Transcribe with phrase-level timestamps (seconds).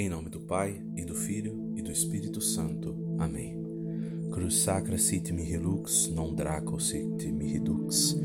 [0.00, 2.94] Em nome do Pai, e do Filho, e do Espírito Santo.
[3.18, 3.60] Amém.
[4.30, 8.16] Cruz sacra sit mihi lux, non draco sit mihi dux.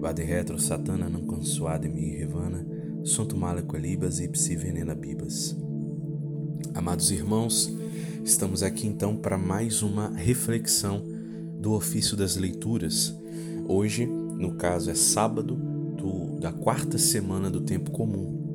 [0.00, 2.66] Vade retro satana non consuade mihi revana,
[3.04, 5.56] sunt male quelibas ipsi venena bibas.
[6.74, 7.72] Amados irmãos,
[8.24, 11.00] estamos aqui então para mais uma reflexão
[11.60, 13.16] do ofício das leituras.
[13.68, 18.49] Hoje, no caso, é sábado do, da quarta semana do tempo comum.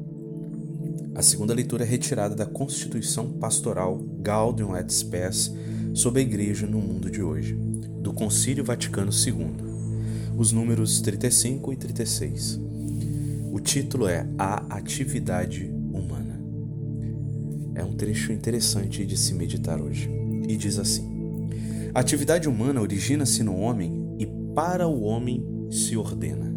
[1.16, 5.50] A segunda leitura é retirada da Constituição Pastoral Gaudium et Spes
[5.93, 7.54] sobre a Igreja no mundo de hoje,
[8.01, 12.59] do Concílio Vaticano II, os números 35 e 36.
[13.50, 16.37] O título é A Atividade Humana.
[17.75, 20.11] É um trecho interessante de se meditar hoje.
[20.50, 21.50] E diz assim:
[21.93, 26.54] A atividade humana origina-se no homem e para o homem se ordena.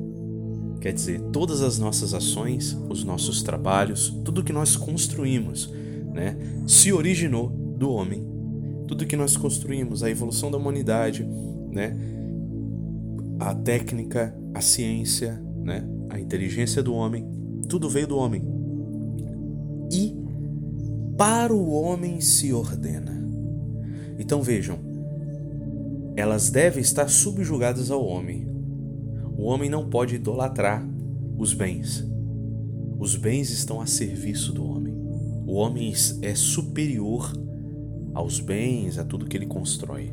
[0.81, 5.73] Quer dizer, todas as nossas ações, os nossos trabalhos, tudo que nós construímos,
[6.13, 6.37] né,
[6.67, 8.27] se originou do homem.
[8.87, 11.27] Tudo que nós construímos, a evolução da humanidade,
[11.71, 11.97] né,
[13.39, 17.27] a técnica, a ciência, né, a inteligência do homem,
[17.69, 18.43] tudo veio do homem.
[19.93, 20.17] E
[21.17, 23.19] para o homem se ordena.
[24.19, 24.79] Então vejam,
[26.17, 28.47] elas devem estar subjugadas ao homem.
[29.39, 30.85] O homem não pode idolatrar
[31.39, 32.05] os bens.
[32.99, 34.93] Os bens estão a serviço do homem.
[35.47, 37.33] O homem é superior
[38.13, 40.13] aos bens, a tudo que ele constrói.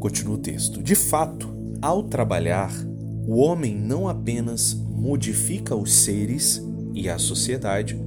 [0.00, 0.82] Continua o texto.
[0.82, 2.72] De fato, ao trabalhar,
[3.26, 8.00] o homem não apenas modifica os seres e a sociedade,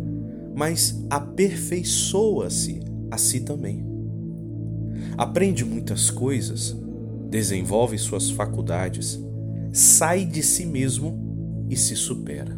[0.55, 3.85] mas aperfeiçoa-se a si também.
[5.15, 6.75] Aprende muitas coisas
[7.33, 9.19] desenvolve suas faculdades,
[9.71, 12.55] sai de si mesmo e se supera.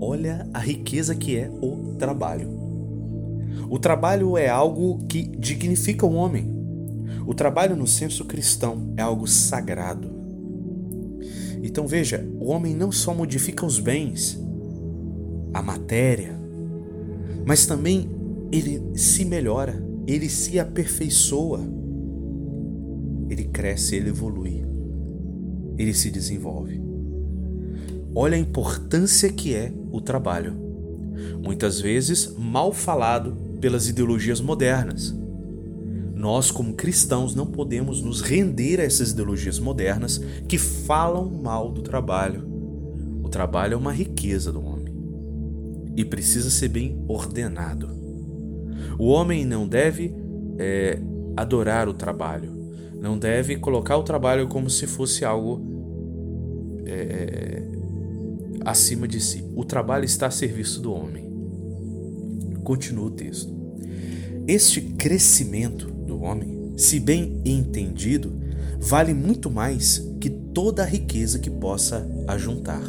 [0.00, 2.48] Olha a riqueza que é o trabalho.
[3.68, 6.50] O trabalho é algo que dignifica o homem.
[7.26, 10.08] O trabalho, no senso cristão, é algo sagrado.
[11.62, 14.40] Então veja: o homem não só modifica os bens,
[15.52, 16.34] a matéria,
[17.44, 18.08] mas também
[18.50, 21.76] ele se melhora, ele se aperfeiçoa
[23.28, 24.64] ele cresce, ele evolui,
[25.76, 26.80] ele se desenvolve.
[28.14, 30.54] Olha a importância que é o trabalho.
[31.42, 35.14] Muitas vezes mal falado pelas ideologias modernas.
[36.14, 41.82] Nós, como cristãos, não podemos nos render a essas ideologias modernas que falam mal do
[41.82, 42.48] trabalho.
[43.22, 44.92] O trabalho é uma riqueza do homem
[45.96, 47.88] e precisa ser bem ordenado.
[48.98, 50.14] O homem não deve
[50.58, 51.00] é,
[51.36, 52.57] adorar o trabalho,
[53.00, 55.60] não deve colocar o trabalho como se fosse algo
[56.84, 57.62] é,
[58.64, 59.44] acima de si.
[59.54, 61.28] O trabalho está a serviço do homem.
[62.64, 63.56] Continua o texto.
[64.46, 68.32] Este crescimento do homem, se bem entendido,
[68.80, 72.82] vale muito mais que toda a riqueza que possa ajuntar.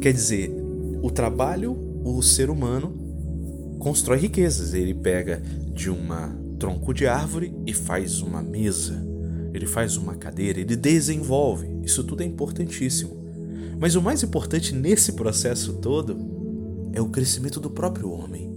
[0.00, 0.54] Quer dizer,
[1.02, 4.74] o trabalho, o ser humano constrói riquezas.
[4.74, 9.06] Ele pega de uma tronco de árvore e faz uma mesa,
[9.52, 11.68] ele faz uma cadeira, ele desenvolve.
[11.82, 13.22] Isso tudo é importantíssimo.
[13.78, 16.16] Mas o mais importante nesse processo todo
[16.94, 18.50] é o crescimento do próprio homem,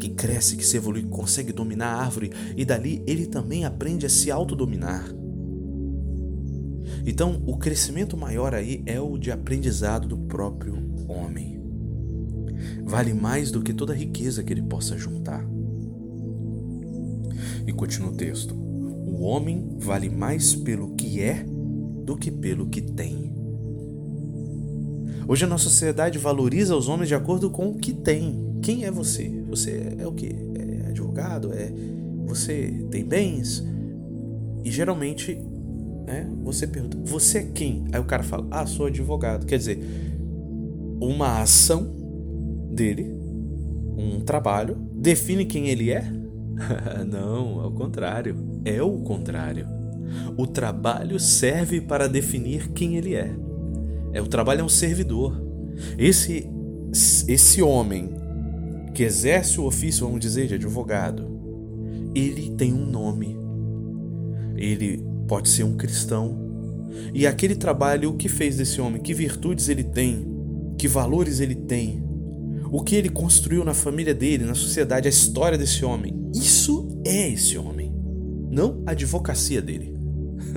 [0.00, 4.08] que cresce, que se evolui, consegue dominar a árvore e dali ele também aprende a
[4.08, 5.08] se autodominar.
[7.06, 10.76] Então, o crescimento maior aí é o de aprendizado do próprio
[11.06, 11.62] homem.
[12.82, 15.46] Vale mais do que toda a riqueza que ele possa juntar.
[17.68, 21.44] E continua o texto: O homem vale mais pelo que é
[22.02, 23.30] do que pelo que tem.
[25.28, 28.58] Hoje a nossa sociedade valoriza os homens de acordo com o que tem.
[28.62, 29.28] Quem é você?
[29.50, 30.34] Você é o quê?
[30.54, 31.52] É advogado?
[31.52, 31.70] É
[32.24, 33.62] você tem bens?
[34.64, 35.38] E geralmente,
[36.06, 39.44] né, você pergunta: "Você é quem?" Aí o cara fala: "Ah, sou advogado".
[39.44, 39.78] Quer dizer,
[40.98, 41.94] uma ação
[42.72, 43.12] dele,
[43.94, 46.10] um trabalho define quem ele é
[47.08, 48.36] Não, ao contrário.
[48.64, 49.66] É o contrário.
[50.36, 53.34] O trabalho serve para definir quem ele é.
[54.12, 55.40] É o trabalho é um servidor.
[55.98, 56.48] Esse
[57.28, 58.14] esse homem
[58.94, 61.28] que exerce o ofício, vamos dizer, de advogado,
[62.14, 63.36] ele tem um nome.
[64.56, 66.36] Ele pode ser um cristão.
[67.14, 69.00] E aquele trabalho, o que fez desse homem?
[69.00, 70.26] Que virtudes ele tem?
[70.76, 72.02] Que valores ele tem?
[72.70, 76.14] O que ele construiu na família dele, na sociedade, a história desse homem.
[76.34, 77.92] Isso é esse homem,
[78.50, 79.96] não a advocacia dele.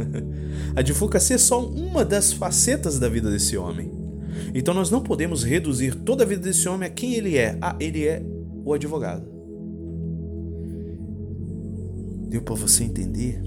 [0.75, 3.91] a advocacia é só uma das facetas da vida desse homem.
[4.53, 7.57] Então nós não podemos reduzir toda a vida desse homem a quem ele é.
[7.61, 8.23] Ah, ele é
[8.63, 9.29] o advogado.
[12.27, 13.41] Deu para você entender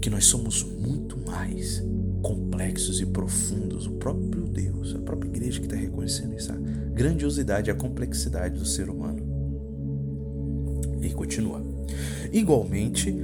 [0.00, 1.84] que nós somos muito mais
[2.22, 3.86] complexos e profundos.
[3.86, 8.66] O próprio Deus, a própria igreja que está reconhecendo isso, a grandiosidade, a complexidade do
[8.66, 9.22] ser humano.
[11.02, 11.62] E continua.
[12.32, 13.14] Igualmente,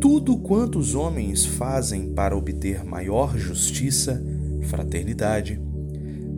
[0.00, 4.22] tudo quanto os homens fazem para obter maior justiça,
[4.62, 5.60] fraternidade,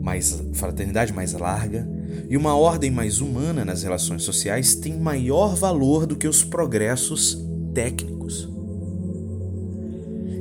[0.01, 1.87] mais fraternidade mais larga
[2.29, 7.37] e uma ordem mais humana nas relações sociais tem maior valor do que os progressos
[7.73, 8.49] técnicos.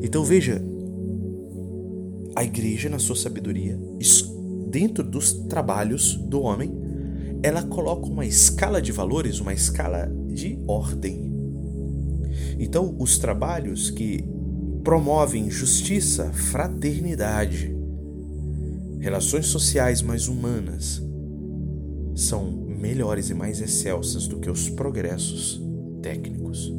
[0.02, 0.62] Então veja,
[2.38, 3.76] a igreja, na sua sabedoria,
[4.70, 6.72] dentro dos trabalhos do homem,
[7.42, 11.32] ela coloca uma escala de valores, uma escala de ordem.
[12.56, 14.24] Então, os trabalhos que
[14.84, 17.76] promovem justiça, fraternidade,
[19.00, 21.02] relações sociais mais humanas,
[22.14, 25.60] são melhores e mais excelsas do que os progressos
[26.00, 26.72] técnicos.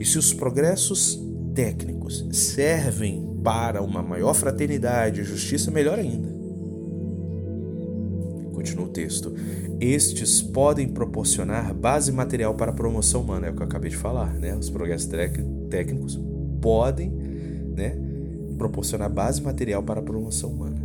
[0.00, 1.22] E se os progressos
[1.54, 6.28] técnicos servem para uma maior fraternidade e justiça, melhor ainda.
[8.52, 9.34] Continua o texto.
[9.80, 13.96] Estes podem proporcionar base material para a promoção humana, é o que eu acabei de
[13.96, 14.54] falar, né?
[14.56, 15.10] Os progressos
[15.68, 16.20] técnicos
[16.60, 17.10] podem,
[17.76, 17.96] né,
[18.56, 20.80] proporcionar base material para a promoção humana,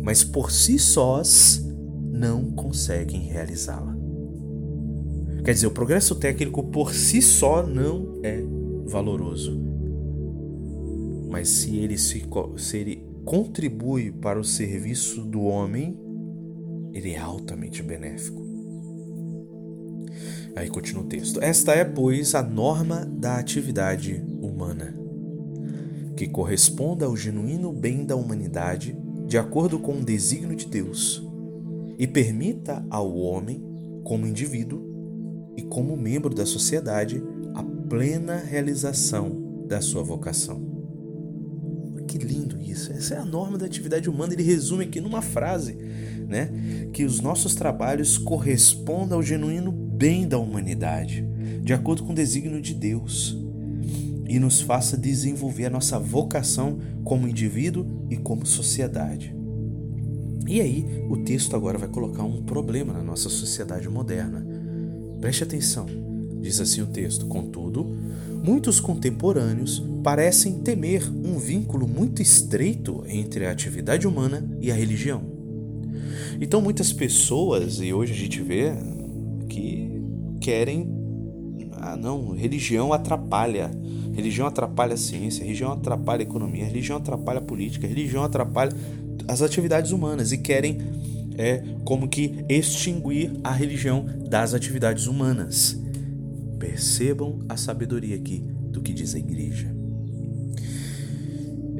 [0.00, 1.66] mas por si sós
[2.12, 3.96] não conseguem realizá-la.
[5.44, 8.40] Quer dizer, o progresso técnico por si só não é
[8.86, 9.67] valoroso.
[11.28, 12.24] Mas se ele, se,
[12.56, 15.98] se ele contribui para o serviço do homem,
[16.92, 18.46] ele é altamente benéfico.
[20.56, 21.40] Aí continua o texto.
[21.40, 24.96] Esta é, pois, a norma da atividade humana,
[26.16, 28.96] que corresponda ao genuíno bem da humanidade,
[29.26, 31.24] de acordo com o desígnio de Deus,
[31.98, 33.62] e permita ao homem,
[34.02, 37.22] como indivíduo e como membro da sociedade,
[37.54, 40.67] a plena realização da sua vocação.
[42.08, 42.90] Que lindo isso!
[42.90, 44.32] Essa é a norma da atividade humana.
[44.32, 45.76] Ele resume aqui numa frase,
[46.26, 46.50] né?
[46.90, 51.22] Que os nossos trabalhos correspondam ao genuíno bem da humanidade,
[51.62, 53.36] de acordo com o desígnio de Deus,
[54.26, 59.36] e nos faça desenvolver a nossa vocação como indivíduo e como sociedade.
[60.46, 64.46] E aí, o texto agora vai colocar um problema na nossa sociedade moderna.
[65.20, 65.86] Preste atenção,
[66.40, 67.84] diz assim o texto: contudo,
[68.42, 75.22] muitos contemporâneos parecem temer um vínculo muito estreito entre a atividade humana e a religião.
[76.40, 78.72] Então, muitas pessoas, e hoje a gente vê,
[79.48, 79.90] que
[80.40, 80.96] querem.
[81.72, 83.70] Ah, não, religião atrapalha.
[84.12, 88.72] Religião atrapalha a ciência, religião atrapalha a economia, religião atrapalha a política, religião atrapalha
[89.28, 90.78] as atividades humanas e querem
[91.38, 95.78] é como que extinguir a religião das atividades humanas.
[96.58, 99.74] Percebam a sabedoria aqui do que diz a igreja.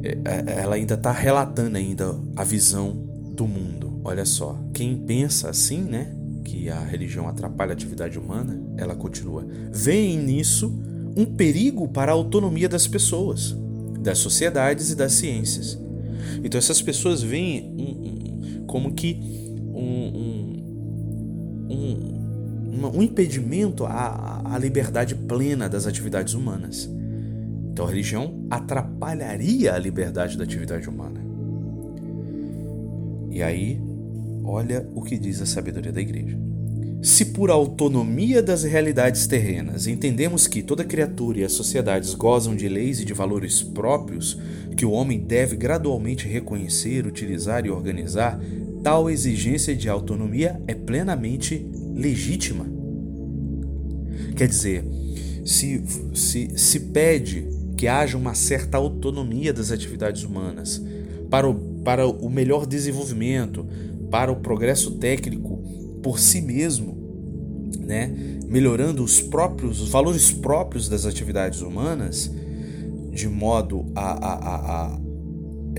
[0.03, 2.91] É, é, ela ainda está relatando ainda a visão
[3.35, 3.99] do mundo.
[4.03, 9.45] Olha só, quem pensa assim, né, que a religião atrapalha a atividade humana, ela continua.
[9.71, 10.73] Vem nisso
[11.15, 13.55] um perigo para a autonomia das pessoas,
[13.99, 15.77] das sociedades e das ciências.
[16.43, 19.19] Então essas pessoas veem um, um, como que
[19.73, 20.59] um,
[21.69, 22.18] um,
[22.71, 26.89] um impedimento à, à liberdade plena das atividades humanas.
[27.71, 31.19] Então a religião atrapalharia a liberdade da atividade humana.
[33.31, 33.79] E aí,
[34.43, 36.37] olha o que diz a sabedoria da igreja.
[37.01, 42.67] Se por autonomia das realidades terrenas entendemos que toda criatura e as sociedades gozam de
[42.67, 44.37] leis e de valores próprios
[44.75, 48.37] que o homem deve gradualmente reconhecer, utilizar e organizar,
[48.83, 51.65] tal exigência de autonomia é plenamente
[51.99, 52.65] legítima.
[54.35, 54.85] Quer dizer,
[55.45, 60.81] se, se, se pede que haja uma certa autonomia das atividades humanas
[61.29, 63.65] para o, para o melhor desenvolvimento,
[64.09, 65.57] para o progresso técnico
[66.01, 66.97] por si mesmo,
[67.79, 68.11] né?
[68.47, 72.31] melhorando os próprios os valores próprios das atividades humanas,
[73.11, 74.99] de modo a, a, a, a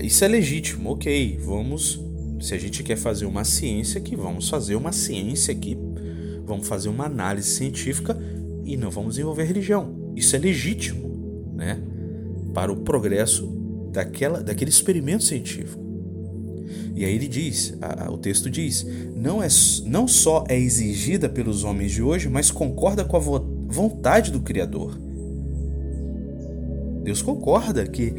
[0.01, 1.99] isso é legítimo, ok, vamos
[2.41, 5.77] se a gente quer fazer uma ciência aqui, vamos fazer uma ciência aqui,
[6.51, 8.17] vamos fazer uma análise científica
[8.65, 10.11] e não vamos desenvolver religião.
[10.15, 11.81] Isso é legítimo, né?
[12.53, 13.47] para o progresso
[13.91, 15.81] daquela, daquele experimento científico.
[16.93, 19.47] E aí ele diz, a, a, o texto diz, não, é,
[19.85, 24.41] não só é exigida pelos homens de hoje, mas concorda com a vo vontade do
[24.41, 24.99] Criador.
[27.01, 28.13] Deus concorda que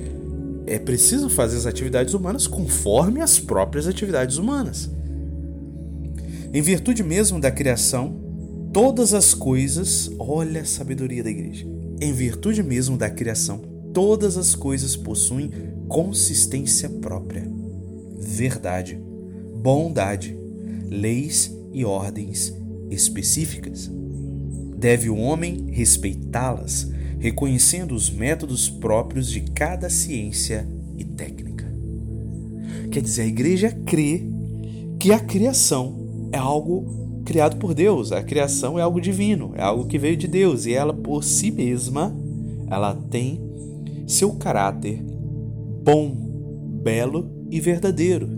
[0.66, 4.90] é preciso fazer as atividades humanas conforme as próprias atividades humanas.
[6.54, 8.21] Em virtude mesmo da criação,
[8.72, 11.66] todas as coisas, olha a sabedoria da igreja.
[12.00, 13.60] Em virtude mesmo da criação,
[13.92, 15.50] todas as coisas possuem
[15.86, 17.46] consistência própria,
[18.18, 18.98] verdade,
[19.62, 20.36] bondade,
[20.88, 22.54] leis e ordens
[22.90, 23.90] específicas.
[24.76, 31.70] Deve o homem respeitá-las, reconhecendo os métodos próprios de cada ciência e técnica.
[32.90, 34.26] Quer dizer, a igreja crê
[34.98, 39.86] que a criação é algo criado por Deus, a criação é algo divino, é algo
[39.86, 42.14] que veio de Deus e ela por si mesma,
[42.68, 43.40] ela tem
[44.06, 45.02] seu caráter
[45.82, 46.14] bom,
[46.82, 48.28] belo e verdadeiro.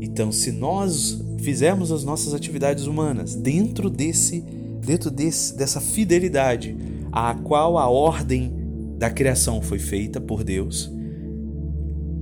[0.00, 4.44] Então, se nós fizermos as nossas atividades humanas dentro desse
[4.84, 6.76] dentro desse, dessa fidelidade
[7.12, 8.52] a qual a ordem
[8.98, 10.90] da criação foi feita por Deus,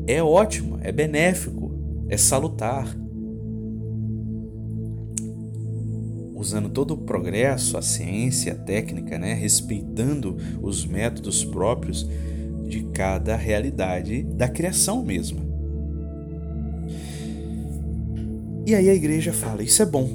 [0.07, 1.71] é ótimo, é benéfico,
[2.09, 2.97] é salutar.
[6.39, 9.35] Usando todo o progresso, a ciência, a técnica, né?
[9.35, 12.09] respeitando os métodos próprios
[12.69, 15.41] de cada realidade da criação mesma.
[18.65, 20.09] E aí a igreja fala: Isso é bom,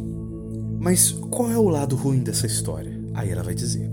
[0.79, 2.97] mas qual é o lado ruim dessa história?
[3.13, 3.89] Aí ela vai dizer: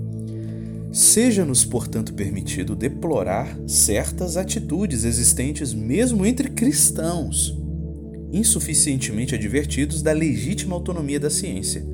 [0.92, 7.58] Seja-nos, portanto, permitido deplorar certas atitudes existentes mesmo entre cristãos,
[8.32, 11.84] insuficientemente advertidos da legítima autonomia da ciência,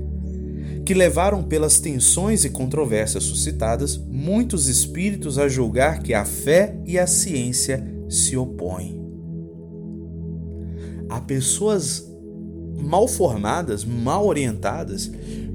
[0.86, 6.96] que levaram pelas tensões e controvérsias suscitadas muitos espíritos a julgar que a fé e
[6.96, 8.96] a ciência se opõem.
[11.08, 12.08] Há pessoas
[12.80, 15.10] mal formadas, mal orientadas,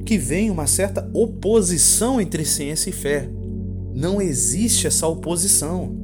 [0.06, 3.30] que vem uma certa oposição entre ciência e fé.
[3.96, 5.96] Não existe essa oposição.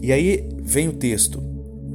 [0.00, 1.42] E aí vem o texto: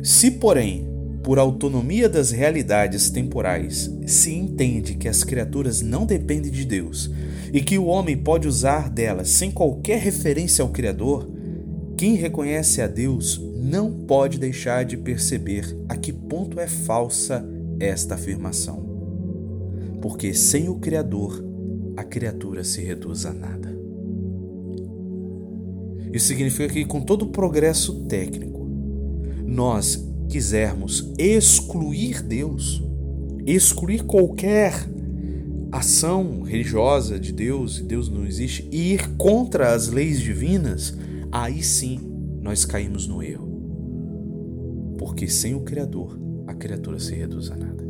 [0.03, 0.85] Se, porém,
[1.23, 7.11] por autonomia das realidades temporais, se entende que as criaturas não dependem de Deus
[7.53, 11.29] e que o homem pode usar delas sem qualquer referência ao Criador,
[11.97, 17.45] quem reconhece a Deus não pode deixar de perceber a que ponto é falsa
[17.79, 18.87] esta afirmação.
[20.01, 21.43] Porque sem o Criador,
[21.97, 23.77] a criatura se reduz a nada.
[26.13, 28.65] Isso significa que, com todo o progresso técnico,
[29.45, 32.81] nós quisermos excluir Deus,
[33.45, 34.73] excluir qualquer
[35.71, 40.95] ação religiosa de Deus, e Deus não existe, e ir contra as leis divinas,
[41.31, 41.99] aí sim
[42.41, 43.47] nós caímos no erro.
[44.97, 47.87] Porque sem o Criador, a criatura se reduz a nada.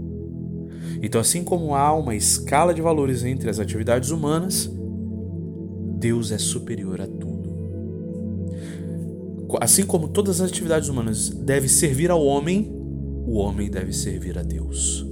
[1.02, 4.70] Então, assim como há uma escala de valores entre as atividades humanas,
[5.98, 7.39] Deus é superior a tudo.
[9.60, 12.72] Assim como todas as atividades humanas devem servir ao homem,
[13.26, 15.06] o homem deve servir a Deus.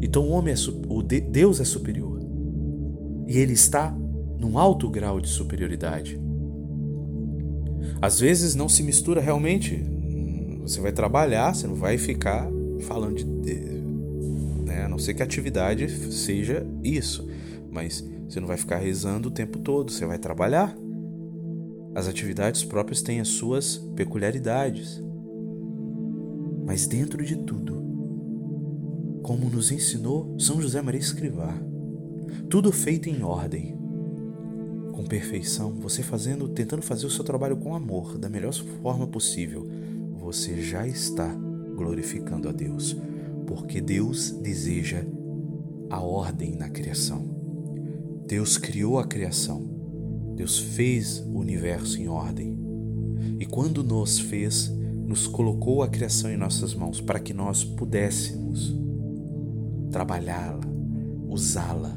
[0.00, 0.56] Então o homem é
[0.88, 2.20] o Deus é superior.
[3.26, 3.96] E ele está
[4.38, 6.20] num alto grau de superioridade.
[8.00, 9.82] Às vezes não se mistura realmente.
[10.62, 12.48] Você vai trabalhar, você não vai ficar
[12.80, 13.24] falando de.
[14.64, 14.84] Né?
[14.84, 17.26] A não ser que a atividade seja isso.
[17.70, 20.76] Mas você não vai ficar rezando o tempo todo, você vai trabalhar.
[21.94, 25.00] As atividades próprias têm as suas peculiaridades.
[26.66, 27.82] Mas dentro de tudo,
[29.22, 31.54] como nos ensinou São José Maria Escrivá,
[32.50, 33.78] tudo feito em ordem,
[34.92, 39.68] com perfeição, você fazendo, tentando fazer o seu trabalho com amor, da melhor forma possível,
[40.12, 41.28] você já está
[41.74, 42.96] glorificando a Deus,
[43.46, 45.04] porque Deus deseja
[45.90, 47.28] a ordem na criação.
[48.26, 49.73] Deus criou a criação.
[50.34, 52.58] Deus fez o universo em ordem.
[53.38, 54.68] E quando nos fez,
[55.06, 58.74] nos colocou a criação em nossas mãos para que nós pudéssemos
[59.90, 60.60] trabalhá-la,
[61.28, 61.96] usá-la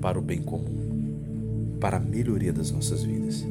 [0.00, 0.84] para o bem comum
[1.84, 3.44] para a melhoria das nossas vidas.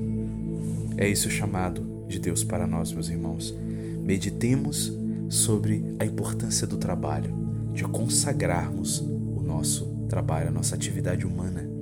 [0.98, 3.54] É esse o chamado de Deus para nós, meus irmãos.
[4.02, 4.92] Meditemos
[5.30, 7.32] sobre a importância do trabalho,
[7.74, 11.73] de consagrarmos o nosso trabalho, a nossa atividade humana.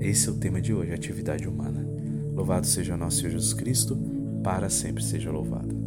[0.00, 1.86] Esse é o tema de hoje, atividade humana.
[2.34, 3.96] Louvado seja nosso Senhor Jesus Cristo,
[4.42, 5.79] para sempre seja louvado.